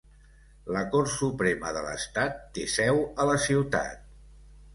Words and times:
La 0.75 0.79
cort 0.95 1.11
suprema 1.15 1.73
de 1.75 1.83
l'estat 1.89 2.41
té 2.57 2.67
seu 2.77 3.03
a 3.25 3.29
la 3.33 3.37
ciutat. 3.45 4.03